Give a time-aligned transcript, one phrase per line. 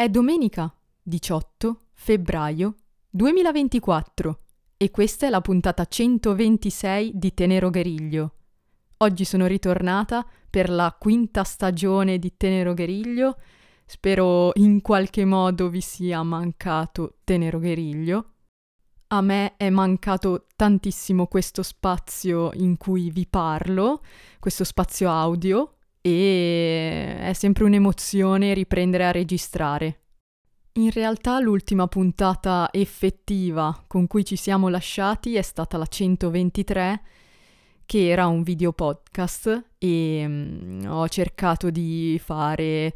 [0.00, 2.74] È domenica 18 febbraio
[3.10, 4.38] 2024
[4.76, 8.34] e questa è la puntata 126 di Tenero Gueriglio.
[8.98, 13.38] Oggi sono ritornata per la quinta stagione di Tenero Gueriglio.
[13.86, 18.34] Spero in qualche modo vi sia mancato Tenero Gueriglio.
[19.08, 24.04] A me è mancato tantissimo questo spazio in cui vi parlo,
[24.38, 30.02] questo spazio audio, e è sempre un'emozione riprendere a registrare.
[30.78, 37.02] In realtà l'ultima puntata effettiva con cui ci siamo lasciati è stata la 123,
[37.84, 42.94] che era un video podcast e um, ho cercato di fare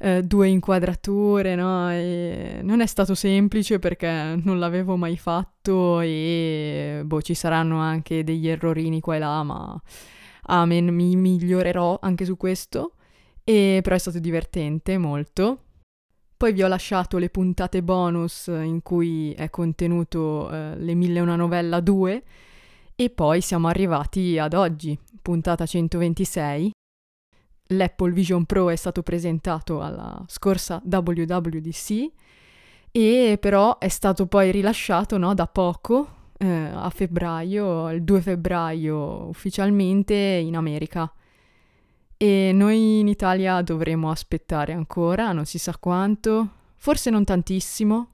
[0.00, 1.88] uh, due inquadrature, no?
[1.92, 8.24] E non è stato semplice perché non l'avevo mai fatto e boh, ci saranno anche
[8.24, 9.80] degli errorini qua e là, ma
[10.46, 12.92] amen, mi migliorerò anche su questo.
[13.44, 15.58] E però è stato divertente molto.
[16.36, 21.36] Poi vi ho lasciato le puntate bonus in cui è contenuto eh, Le mille una
[21.36, 22.22] novella 2
[22.96, 26.70] e poi siamo arrivati ad oggi, puntata 126.
[27.68, 32.12] L'Apple Vision Pro è stato presentato alla scorsa WWDC
[32.90, 39.26] e però è stato poi rilasciato no, da poco, eh, a febbraio, il 2 febbraio
[39.28, 41.10] ufficialmente in America.
[42.16, 48.10] E noi in Italia dovremo aspettare ancora, non si sa quanto, forse non tantissimo.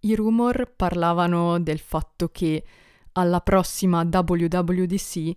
[0.00, 2.64] I rumor parlavano del fatto che
[3.12, 5.32] alla prossima WWDC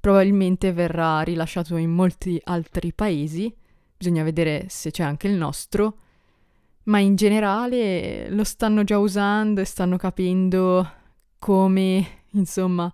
[0.00, 3.52] probabilmente verrà rilasciato in molti altri paesi,
[3.96, 5.98] bisogna vedere se c'è anche il nostro,
[6.84, 10.88] ma in generale lo stanno già usando e stanno capendo
[11.46, 12.92] come, insomma,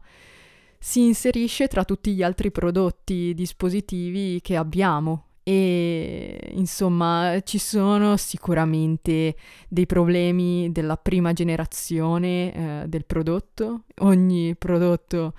[0.79, 9.37] si inserisce tra tutti gli altri prodotti dispositivi che abbiamo e insomma ci sono sicuramente
[9.69, 15.33] dei problemi della prima generazione eh, del prodotto ogni prodotto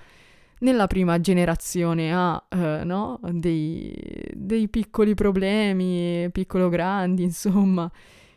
[0.58, 3.20] nella prima generazione ha eh, no?
[3.30, 3.94] dei,
[4.34, 7.90] dei, piccoli problemi piccolo grandi insomma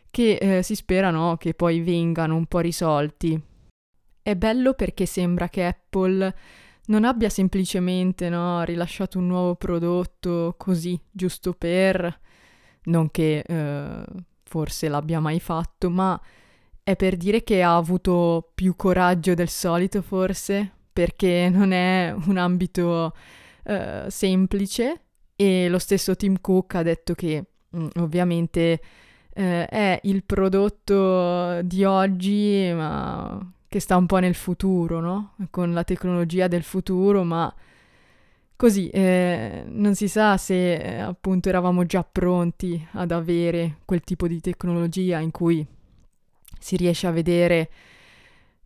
[0.08, 1.36] che eh, si spera no?
[1.36, 3.47] che poi vengano un po' risolti
[4.28, 6.34] è bello perché sembra che Apple
[6.88, 12.20] non abbia semplicemente no, rilasciato un nuovo prodotto così, giusto per,
[12.84, 14.04] non che eh,
[14.42, 16.20] forse l'abbia mai fatto, ma
[16.82, 22.36] è per dire che ha avuto più coraggio del solito forse, perché non è un
[22.36, 23.14] ambito
[23.64, 25.04] eh, semplice.
[25.36, 28.80] E lo stesso Tim Cook ha detto che mh, mm, ovviamente
[29.32, 35.34] eh, è il prodotto di oggi, ma che sta un po' nel futuro, no?
[35.50, 37.52] Con la tecnologia del futuro, ma
[38.56, 44.26] così eh, non si sa se eh, appunto eravamo già pronti ad avere quel tipo
[44.26, 45.64] di tecnologia in cui
[46.58, 47.70] si riesce a vedere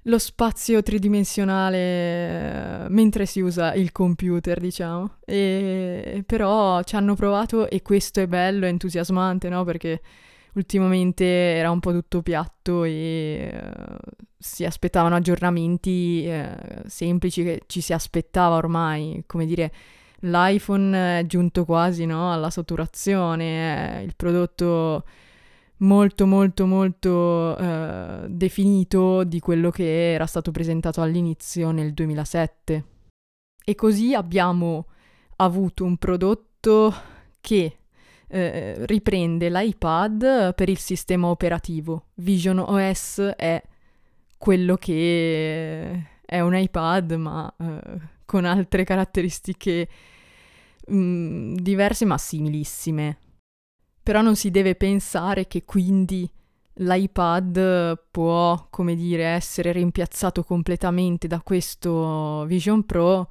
[0.07, 5.19] lo spazio tridimensionale eh, mentre si usa il computer, diciamo.
[5.25, 9.65] E però ci hanno provato e questo è bello, è entusiasmante, no?
[9.65, 10.01] Perché
[10.55, 13.97] ultimamente era un po' tutto piatto e uh,
[14.39, 19.73] si aspettavano aggiornamenti uh, semplici che ci si aspettava ormai, come dire,
[20.21, 25.05] l'iPhone è giunto quasi no, alla saturazione, è il prodotto
[25.83, 32.85] molto molto molto uh, definito di quello che era stato presentato all'inizio nel 2007.
[33.65, 34.87] E così abbiamo
[35.37, 36.95] avuto un prodotto
[37.41, 37.79] che
[38.33, 42.07] eh, riprende l'iPad per il sistema operativo.
[42.15, 43.63] Vision OS è
[44.39, 49.89] quello che è un iPad ma eh, con altre caratteristiche
[50.87, 53.19] mh, mm, diverse ma similissime.
[54.03, 56.29] Però non si deve pensare che quindi
[56.77, 63.29] l'iPad può, come dire, essere rimpiazzato completamente da questo Vision Pro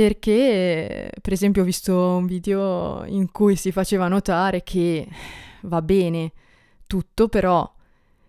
[0.00, 5.06] perché, per esempio, ho visto un video in cui si faceva notare che
[5.62, 6.32] va bene
[6.86, 7.70] tutto, però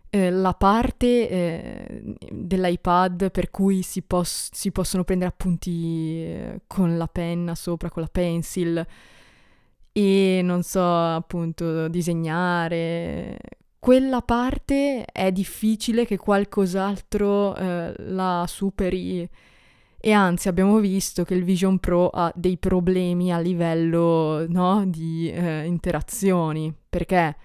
[0.09, 6.97] eh, la parte eh, dell'iPad per cui si, pos- si possono prendere appunti eh, con
[6.97, 8.85] la penna sopra, con la pencil
[9.93, 13.37] e non so, appunto, disegnare.
[13.79, 19.29] Quella parte è difficile che qualcos'altro eh, la superi
[20.03, 25.29] e anzi abbiamo visto che il Vision Pro ha dei problemi a livello no, di
[25.29, 27.35] eh, interazioni, perché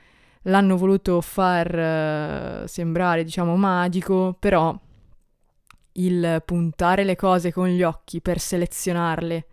[0.43, 4.75] l'hanno voluto far eh, sembrare, diciamo, magico, però
[5.93, 9.47] il puntare le cose con gli occhi per selezionarle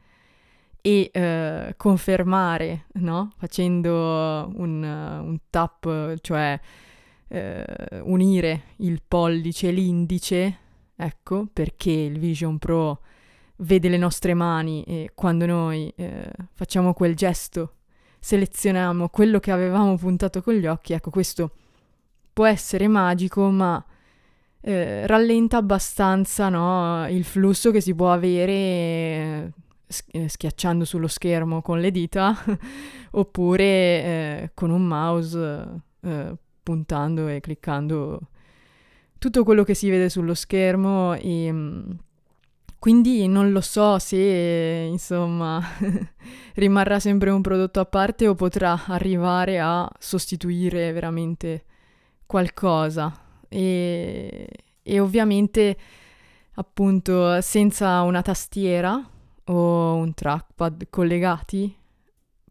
[0.80, 3.34] e eh, confermare, no?
[3.38, 6.58] Facendo un, un tap, cioè
[7.28, 7.66] eh,
[8.04, 10.60] unire il pollice e l'indice,
[10.95, 13.01] ecco, perché il Vision Pro
[13.57, 17.74] vede le nostre mani e quando noi eh, facciamo quel gesto,
[18.19, 21.51] selezioniamo quello che avevamo puntato con gli occhi, ecco, questo
[22.31, 23.84] può essere magico, ma
[24.62, 29.54] eh, rallenta abbastanza no, il flusso che si può avere
[30.12, 32.36] eh, schiacciando sullo schermo con le dita
[33.12, 38.30] oppure eh, con un mouse eh, puntando e cliccando
[39.24, 41.92] tutto quello che si vede sullo schermo e mm,
[42.78, 45.64] quindi non lo so se insomma
[46.56, 51.64] rimarrà sempre un prodotto a parte o potrà arrivare a sostituire veramente
[52.25, 53.18] qualcosa.
[53.48, 54.46] E,
[54.84, 55.78] e ovviamente
[56.56, 59.10] appunto senza una tastiera
[59.46, 61.74] o un trackpad collegati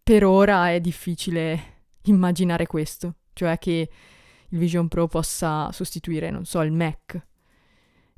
[0.02, 3.90] per ora è difficile immaginare questo, cioè che
[4.52, 7.20] il Vision Pro possa sostituire, non so, il Mac.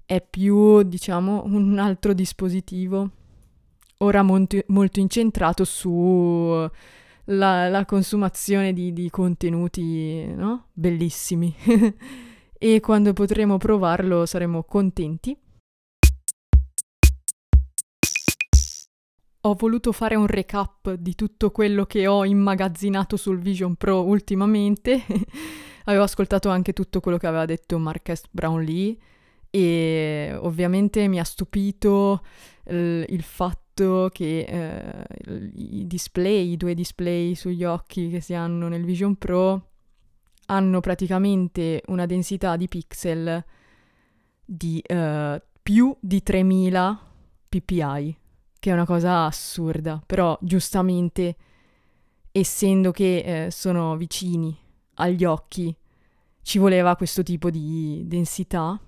[0.05, 3.11] È più, diciamo, un altro dispositivo
[3.99, 6.69] ora molto, molto incentrato su
[7.27, 10.67] la, la consumazione di, di, contenuti no?
[10.73, 11.55] bellissimi
[12.59, 15.37] e quando potremo provarlo saremo contenti.
[19.47, 25.05] Ho voluto fare un recap di tutto quello che ho immagazzinato sul Vision Pro ultimamente.
[25.85, 28.97] Avevo ascoltato anche tutto quello che aveva detto Marques Brownlee
[29.51, 32.23] e ovviamente mi ha stupito
[32.69, 38.69] il, il fatto che eh, i display, i due display sugli occhi che si hanno
[38.69, 39.69] nel Vision Pro
[40.47, 43.45] hanno praticamente una densità di pixel
[44.45, 47.01] di eh, più di 3000
[47.49, 48.17] ppi,
[48.59, 51.37] che è una cosa assurda, però giustamente
[52.33, 54.64] essendo che eh, sono vicini
[54.95, 55.75] agli occhi
[56.43, 58.79] ci voleva questo tipo di densità.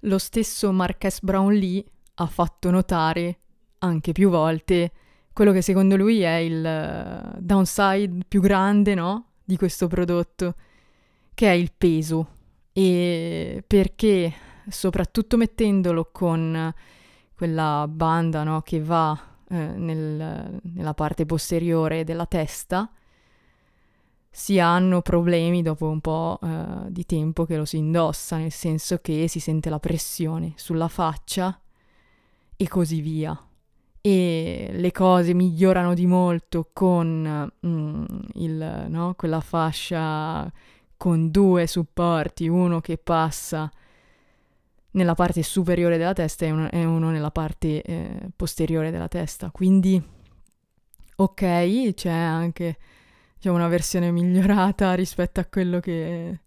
[0.00, 1.84] Lo stesso Marques Brownlee
[2.14, 3.38] ha fatto notare
[3.78, 4.92] anche più volte
[5.36, 9.32] quello che secondo lui è il uh, downside più grande, no?
[9.44, 10.54] Di questo prodotto,
[11.34, 12.28] che è il peso.
[12.72, 14.32] E perché
[14.66, 16.72] soprattutto mettendolo con
[17.34, 18.62] quella banda, no?
[18.62, 19.18] Che va
[19.48, 22.90] eh, nel, nella parte posteriore della testa,
[24.38, 28.98] si hanno problemi dopo un po' eh, di tempo che lo si indossa, nel senso
[28.98, 31.58] che si sente la pressione sulla faccia
[32.54, 33.34] e così via
[34.02, 38.04] e le cose migliorano di molto con mm,
[38.34, 40.52] il, no, quella fascia
[40.98, 43.72] con due supporti, uno che passa
[44.90, 49.50] nella parte superiore della testa e uno, e uno nella parte eh, posteriore della testa.
[49.50, 50.00] Quindi,
[51.16, 52.76] ok, c'è anche
[53.36, 56.40] diciamo, una versione migliorata rispetto a quello che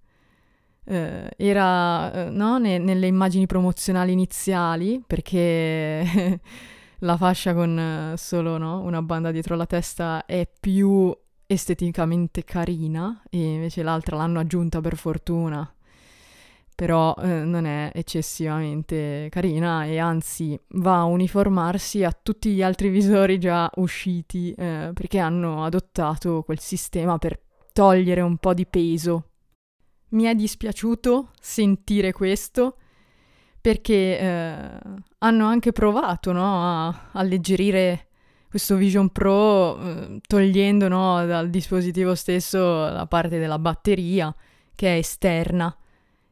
[0.84, 6.40] eh, era eh, no, ne, nelle immagini promozionali iniziali, perché
[7.00, 11.16] la fascia con eh, solo no, una banda dietro la testa è più
[11.46, 15.72] esteticamente carina e invece l'altra l'hanno aggiunta per fortuna
[16.80, 22.88] però eh, non è eccessivamente carina e anzi va a uniformarsi a tutti gli altri
[22.88, 27.38] visori già usciti eh, perché hanno adottato quel sistema per
[27.74, 29.26] togliere un po' di peso.
[30.12, 32.78] Mi è dispiaciuto sentire questo
[33.60, 34.80] perché eh,
[35.18, 38.08] hanno anche provato no, a alleggerire
[38.48, 44.34] questo Vision Pro eh, togliendo no, dal dispositivo stesso la parte della batteria
[44.74, 45.76] che è esterna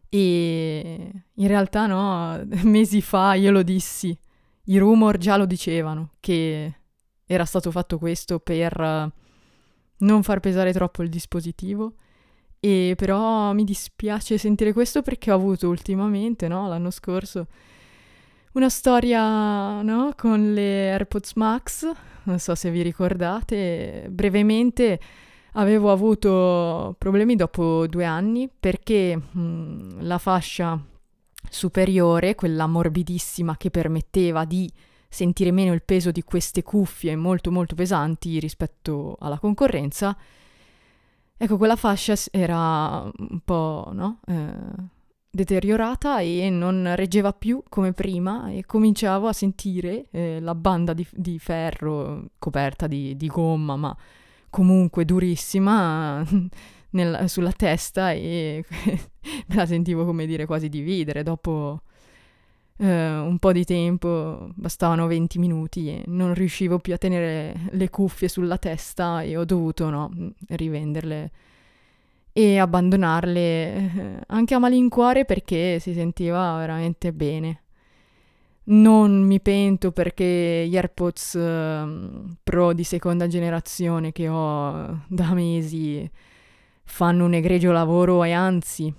[0.09, 4.17] e in realtà no, mesi fa io lo dissi,
[4.65, 6.73] i rumor già lo dicevano che
[7.25, 9.11] era stato fatto questo per uh,
[9.99, 11.95] non far pesare troppo il dispositivo.
[12.59, 17.47] E però mi dispiace sentire questo perché ho avuto ultimamente, no, l'anno scorso,
[18.53, 21.91] una storia, no, con le AirPods Max,
[22.23, 24.99] non so se vi ricordate, brevemente
[25.57, 30.79] avevo avuto problemi dopo due anni perché mh, mm, la fascia
[31.49, 34.69] superiore, quella morbidissima che permetteva di
[35.09, 40.17] sentire meno il peso di queste cuffie molto molto pesanti rispetto alla concorrenza,
[41.39, 44.21] Ecco, quella fascia era un po', no?
[44.25, 44.95] Eh,
[45.29, 51.05] deteriorata e non reggeva più come prima e cominciavo a sentire eh, la banda di,
[51.11, 53.95] di ferro coperta di, di, gomma, ma
[54.57, 56.25] comunque durissima,
[56.91, 58.65] nel, sulla testa e
[59.45, 61.21] me la sentivo, come dire, quasi dividere.
[61.21, 61.81] Dopo
[62.77, 67.89] eh, un po' di tempo, bastavano 20 minuti e non riuscivo più a tenere le
[67.91, 70.11] cuffie sulla testa e ho dovuto no,
[70.47, 71.31] rivenderle
[72.33, 77.61] e abbandonarle eh, anche a malincuore perché si sentiva veramente bene.
[78.69, 86.09] Non mi pento perché gli AirPods uh, Pro di seconda generazione che ho da mesi
[86.83, 88.93] fanno un egregio lavoro e anzi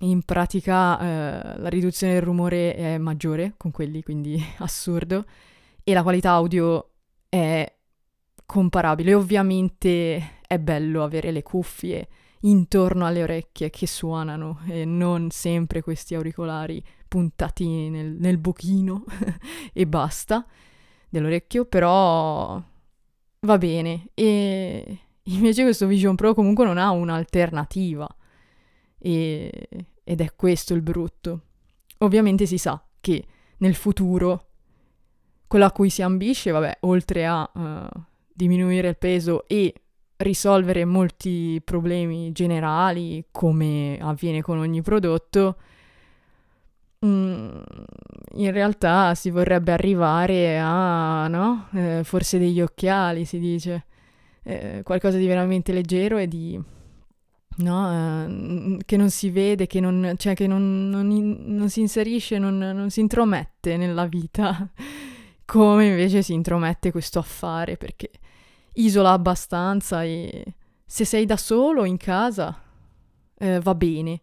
[0.00, 5.24] in pratica eh, la riduzione del rumore è maggiore con quelli, quindi assurdo,
[5.82, 6.90] e la qualità audio
[7.28, 7.70] è
[8.44, 9.14] comparabile.
[9.14, 12.08] Ovviamente è bello avere le cuffie
[12.42, 19.04] intorno alle orecchie che suonano e non sempre questi auricolari puntati nel, nel buchino
[19.72, 20.46] e basta
[21.08, 22.62] dell'orecchio, però
[23.40, 24.08] va bene.
[24.14, 28.06] E invece questo Vision Pro comunque non ha un'alternativa
[28.98, 29.68] e,
[30.04, 31.42] ed è questo il brutto.
[31.98, 33.24] Ovviamente si sa che
[33.58, 34.46] nel futuro
[35.46, 38.00] quello a cui si ambisce, vabbè, oltre a uh,
[38.32, 39.72] diminuire il peso e
[40.18, 45.56] risolvere molti problemi generali, come avviene con ogni prodotto,
[47.04, 47.58] mm,
[48.34, 51.68] in realtà si vorrebbe arrivare a, no?
[51.72, 53.86] Eh, forse degli occhiali, si dice,
[54.42, 56.60] eh, qualcosa di veramente leggero e di
[57.58, 58.26] no?
[58.26, 62.38] Uh, che non si vede, che non, cioè, che non, non, in, non si inserisce,
[62.38, 64.68] non, non, si intromette nella vita,
[65.44, 68.10] come invece si intromette questo affare, perché
[68.74, 72.62] isola abbastanza e se sei da solo in casa
[73.38, 74.20] eh, va bene,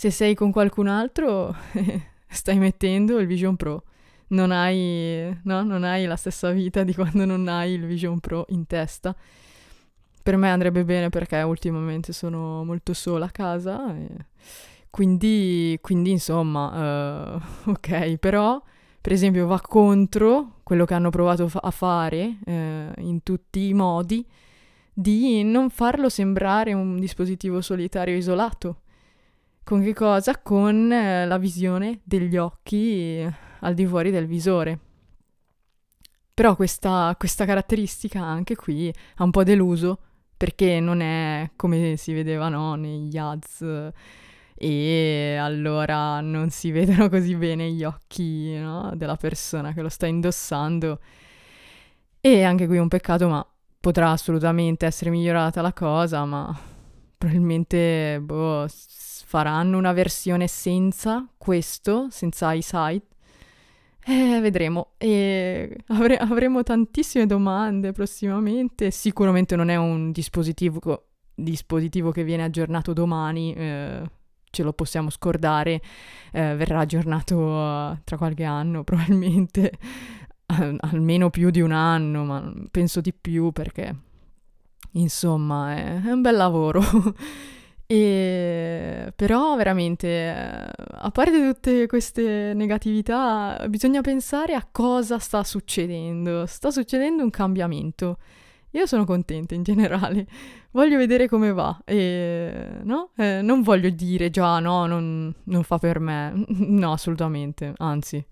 [0.00, 1.54] se sei con qualcun altro
[2.26, 3.82] stai mettendo il Vision Pro.
[4.28, 5.62] Non hai, no?
[5.62, 9.14] non hai la stessa vita di quando non hai il Vision Pro in testa
[10.22, 13.94] per me andrebbe bene perché ultimamente sono molto sola a casa.
[14.88, 17.40] Quindi, quindi, insomma, uh,
[17.72, 18.58] ok, però
[19.02, 22.52] per esempio va contro quello che hanno provato fa- a fare uh,
[23.02, 24.26] in tutti i modi
[24.94, 28.80] di non farlo sembrare un dispositivo solitario isolato.
[29.62, 30.38] Con che cosa?
[30.38, 33.24] Con uh, la visione degli occhi
[33.60, 34.78] al di fuori del visore.
[36.34, 39.98] Però questa, questa caratteristica anche qui ha un po' deluso
[40.36, 43.92] perché non è come si vedeva no, negli ads
[44.62, 50.06] e allora non si vedono così bene gli occhi no, della persona che lo sta
[50.06, 51.00] indossando.
[52.20, 53.46] E anche qui un peccato, ma
[53.80, 56.54] potrà assolutamente essere migliorata la cosa, ma
[57.16, 58.66] probabilmente boh,
[59.30, 63.06] faranno una versione senza questo, senza i site
[64.04, 64.94] eh, vedremo.
[64.98, 68.90] E avre- avremo tantissime domande prossimamente.
[68.90, 70.80] Sicuramente non è un dispositivo,
[71.32, 73.54] dispositivo che viene aggiornato domani.
[73.54, 74.02] Eh,
[74.50, 75.80] ce lo possiamo scordare.
[76.32, 79.70] Eh, verrà aggiornato uh, tra qualche anno, probabilmente.
[80.46, 83.94] almeno più di un anno, ma penso di più perché.
[84.94, 86.82] Insomma, è, è un bel lavoro.
[87.92, 96.46] E però veramente, eh, a parte tutte queste negatività, bisogna pensare a cosa sta succedendo.
[96.46, 98.18] Sta succedendo un cambiamento.
[98.72, 100.24] Io sono contenta in generale,
[100.70, 103.10] voglio vedere come va e no?
[103.16, 108.24] Eh, non voglio dire già no, non, non fa per me, no assolutamente, anzi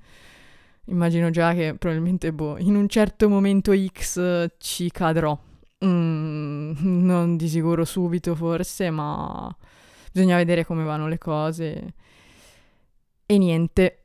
[0.84, 5.36] immagino già che probabilmente boh, in un certo momento X ci cadrò
[5.84, 6.72] Mm,
[7.06, 9.54] non di sicuro subito forse, ma
[10.12, 11.94] bisogna vedere come vanno le cose.
[13.26, 14.04] E niente.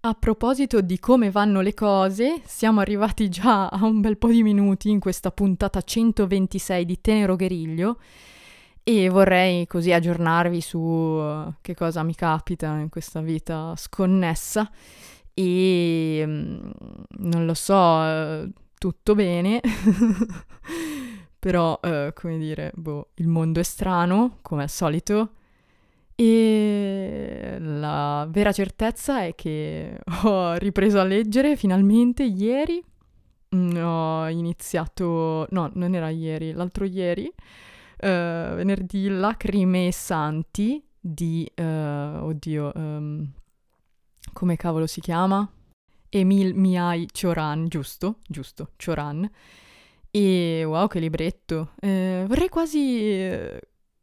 [0.00, 4.44] A proposito di come vanno le cose, siamo arrivati già a un bel po' di
[4.44, 7.98] minuti in questa puntata 126 di Tenero Gueriglio
[8.84, 14.70] e vorrei così aggiornarvi su uh, che cosa mi capita in questa vita sconnessa
[15.34, 16.45] e mm,
[17.26, 19.60] non lo so, tutto bene,
[21.38, 25.30] però eh, come dire, boh, il mondo è strano, come al solito,
[26.14, 32.82] e la vera certezza è che ho ripreso a leggere finalmente ieri,
[33.54, 37.32] mm, ho iniziato, no, non era ieri, l'altro ieri,
[37.98, 43.26] Uh, venerdì Lacrime e Santi di, uh, oddio, um,
[44.34, 45.50] come cavolo si chiama?
[46.18, 48.20] Emil Miai Choran, giusto?
[48.26, 49.28] Giusto, Choran.
[50.10, 51.72] E wow, che libretto.
[51.78, 53.60] Eh, vorrei quasi eh,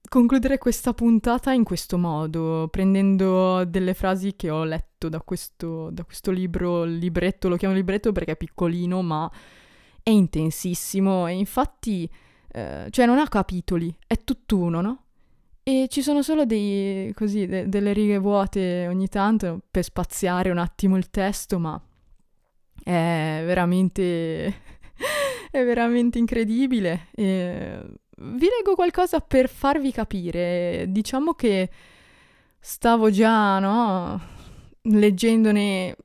[0.08, 6.04] concludere questa puntata in questo modo, prendendo delle frasi che ho letto da questo, da
[6.04, 9.32] questo libro, libretto, lo chiamo libretto perché è piccolino, ma
[10.04, 12.08] è intensissimo e infatti,
[12.52, 15.04] eh, cioè non ha capitoli, è tutt'uno, no?
[15.64, 20.60] E ci sono solo dei, così, de- delle righe vuote ogni tanto per spaziare un
[20.60, 21.82] attimo il testo, ma
[22.84, 24.46] è veramente,
[25.52, 27.08] è veramente incredibile.
[27.16, 27.80] E
[28.18, 30.86] vi leggo qualcosa per farvi capire.
[30.90, 31.70] Diciamo che
[32.60, 34.22] stavo già, no,
[34.82, 35.96] leggendone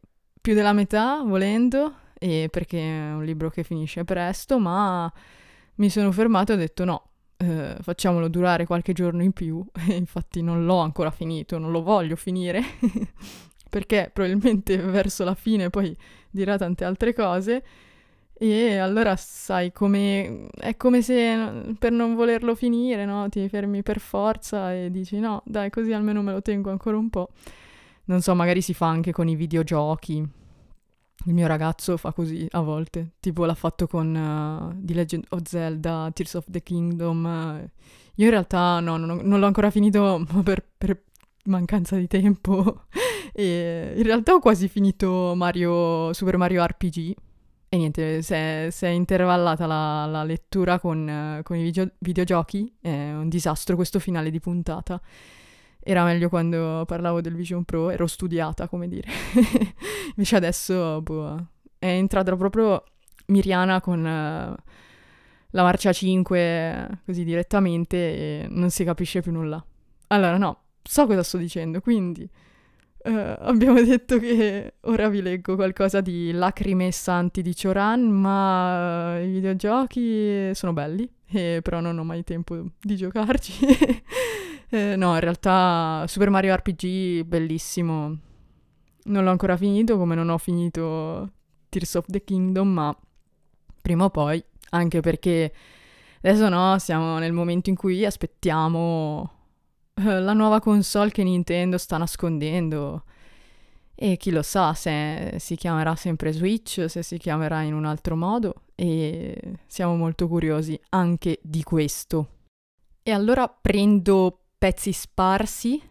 [0.41, 5.13] più della metà, volendo, perché è un libro che finisce presto, ma
[5.77, 10.43] mi sono fermato e ho detto no, eh, facciamolo durare qualche giorno in più infatti
[10.43, 12.61] non l'ho ancora finito, non lo voglio finire
[13.69, 15.97] perché probabilmente verso la fine poi
[16.31, 17.63] dirà tante altre cose
[18.41, 23.99] e allora sai come è come se per non volerlo finire, no, ti fermi per
[23.99, 27.31] forza e dici no, dai, così almeno me lo tengo ancora un po'.
[28.05, 30.17] Non so, magari si fa anche con i videogiochi.
[31.27, 35.43] Il mio ragazzo fa così a volte, tipo l'ha fatto con uh, The Legend of
[35.43, 37.25] Zelda, Tears of the Kingdom.
[37.25, 37.69] Uh,
[38.15, 41.03] io in realtà no, non, non l'ho ancora finito per, per
[41.47, 42.85] mancanza di tempo.
[43.33, 47.15] E in realtà ho quasi finito Mario, Super Mario RPG.
[47.71, 52.73] E niente, si è, si è intervallata la, la lettura con, con i video, videogiochi.
[52.81, 55.01] È un disastro questo finale di puntata.
[55.81, 59.09] Era meglio quando parlavo del Vision Pro, ero studiata, come dire.
[60.17, 61.47] Invece adesso boh,
[61.79, 62.83] è entrata proprio
[63.27, 64.03] Miriana con
[65.51, 69.65] la marcia 5 così direttamente e non si capisce più nulla.
[70.09, 72.29] Allora, no, so cosa sto dicendo, quindi
[73.05, 79.25] uh, abbiamo detto che ora vi leggo qualcosa di Lacrime Santi di Choran, ma uh,
[79.25, 83.53] i videogiochi sono belli, e però non ho mai tempo di giocarci.
[84.71, 88.19] Eh, no, in realtà Super Mario RPG bellissimo.
[89.05, 91.31] Non l'ho ancora finito, come non ho finito
[91.71, 92.97] Tears of the Kingdom, ma
[93.81, 95.51] prima o poi, anche perché
[96.21, 99.38] adesso no, siamo nel momento in cui aspettiamo eh,
[100.21, 103.05] la nuova console che Nintendo sta nascondendo.
[103.95, 108.15] E chi lo sa se si chiamerà sempre Switch, se si chiamerà in un altro
[108.15, 112.29] modo, e siamo molto curiosi anche di questo.
[113.03, 115.83] E allora prendo pezzi sparsi.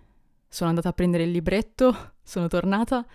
[0.47, 3.05] Sono andata a prendere il libretto, sono tornata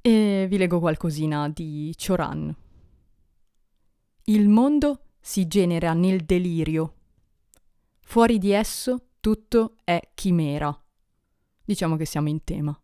[0.00, 2.52] e vi leggo qualcosina di Choran.
[4.24, 6.94] Il mondo si genera nel delirio.
[8.00, 10.76] Fuori di esso tutto è chimera.
[11.64, 12.76] Diciamo che siamo in tema.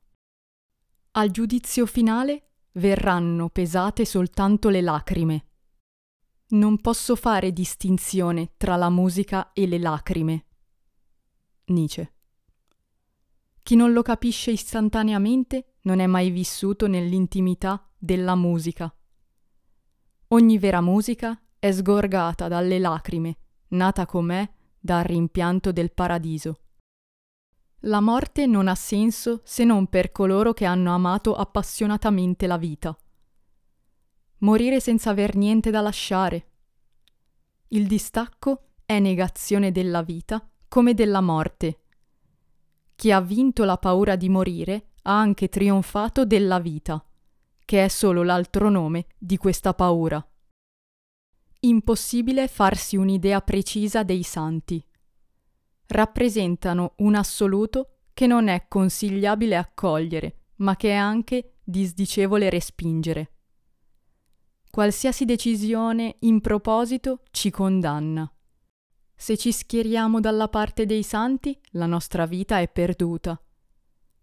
[1.13, 5.47] Al giudizio finale verranno pesate soltanto le lacrime.
[6.51, 10.47] Non posso fare distinzione tra la musica e le lacrime.
[11.67, 12.15] Nietzsche.
[13.61, 18.95] Chi non lo capisce istantaneamente non è mai vissuto nell'intimità della musica.
[20.29, 23.39] Ogni vera musica è sgorgata dalle lacrime,
[23.71, 24.49] nata com'è
[24.81, 26.61] dal rimpianto del paradiso.
[27.83, 32.97] La morte non ha senso se non per coloro che hanno amato appassionatamente la vita.
[34.39, 36.51] Morire senza aver niente da lasciare.
[37.69, 41.83] Il distacco è negazione della vita come della morte.
[42.97, 47.05] Chi ha vinto la paura di morire ha anche trionfato della vita,
[47.65, 50.28] che è solo l'altro nome di questa paura.
[51.61, 54.85] Impossibile farsi un'idea precisa dei santi.
[55.87, 63.33] Rappresentano un assoluto che non è consigliabile accogliere, ma che è anche disdicevole respingere.
[64.71, 68.31] Qualsiasi decisione in proposito ci condanna.
[69.17, 73.41] Se ci schieriamo dalla parte dei santi, la nostra vita è perduta.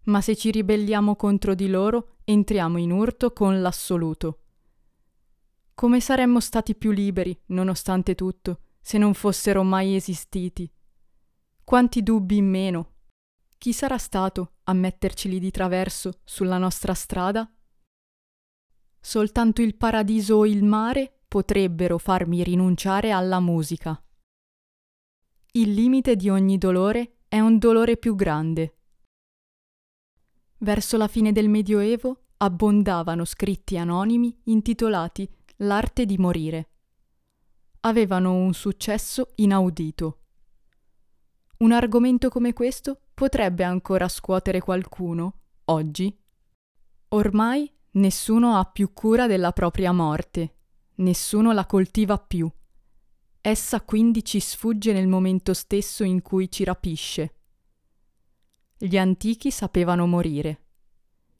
[0.04, 4.38] Ma se ci ribelliamo contro di loro, entriamo in urto con l'assoluto.
[5.78, 10.72] Come saremmo stati più liberi, nonostante tutto, se non fossero mai esistiti?
[11.62, 12.94] Quanti dubbi in meno?
[13.58, 17.46] Chi sarà stato a metterceli di traverso sulla nostra strada?
[18.98, 24.02] Soltanto il paradiso o il mare potrebbero farmi rinunciare alla musica.
[25.52, 28.78] Il limite di ogni dolore è un dolore più grande.
[30.56, 36.68] Verso la fine del Medioevo abbondavano scritti anonimi intitolati L'arte di morire.
[37.80, 40.18] Avevano un successo inaudito.
[41.58, 46.14] Un argomento come questo potrebbe ancora scuotere qualcuno, oggi?
[47.08, 50.56] Ormai nessuno ha più cura della propria morte,
[50.96, 52.50] nessuno la coltiva più.
[53.40, 57.34] Essa quindi ci sfugge nel momento stesso in cui ci rapisce.
[58.76, 60.64] Gli antichi sapevano morire.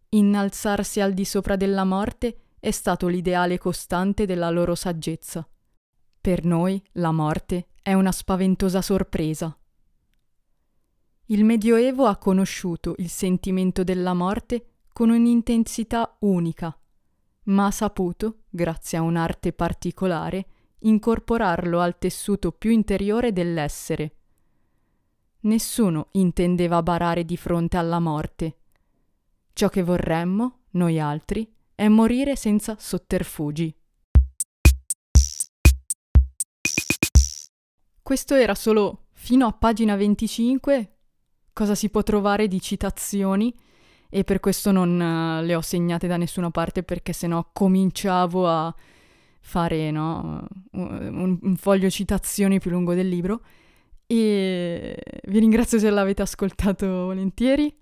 [0.08, 5.48] Innalzarsi al di sopra della morte è stato l'ideale costante della loro saggezza.
[6.20, 9.56] Per noi la morte è una spaventosa sorpresa.
[11.26, 16.76] Il Medioevo ha conosciuto il sentimento della morte con un'intensità unica,
[17.44, 20.46] ma ha saputo, grazie a un'arte particolare,
[20.80, 24.16] incorporarlo al tessuto più interiore dell'essere.
[25.42, 28.56] Nessuno intendeva barare di fronte alla morte.
[29.52, 33.72] Ciò che vorremmo, noi altri, è morire senza sotterfugi.
[38.02, 40.96] Questo era solo fino a pagina 25
[41.56, 43.54] cosa si può trovare di citazioni
[44.10, 48.74] e per questo non uh, le ho segnate da nessuna parte perché sennò cominciavo a
[49.40, 53.40] fare no, un, un, foglio citazioni più lungo del libro
[54.06, 57.74] e vi ringrazio se l'avete ascoltato volentieri.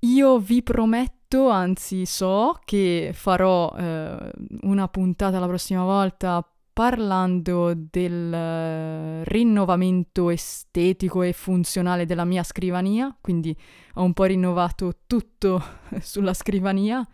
[0.00, 4.30] Io vi prometto, anzi so, che farò eh,
[4.62, 13.14] una puntata la prossima volta parlando del uh, rinnovamento estetico e funzionale della mia scrivania,
[13.20, 13.56] quindi
[13.94, 15.62] ho un po' rinnovato tutto
[16.00, 17.06] sulla scrivania,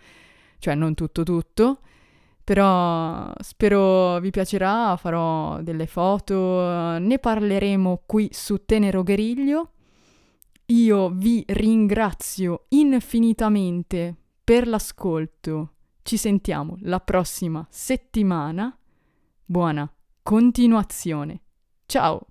[0.59, 1.81] cioè non tutto tutto,
[2.45, 9.73] però spero vi piacerà, farò delle foto, ne parleremo qui su Tenero Gueriglio.
[10.71, 15.73] Io vi ringrazio infinitamente per l'ascolto.
[16.03, 18.79] Ci sentiamo la prossima settimana
[19.47, 19.91] Buona
[20.23, 21.41] continuazione.
[21.87, 22.28] Ciao!